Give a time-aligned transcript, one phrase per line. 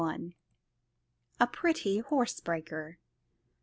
[1.39, 2.97] A Pretty Horsebreaker.